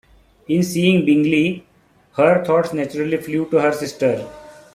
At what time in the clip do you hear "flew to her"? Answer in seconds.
3.17-3.71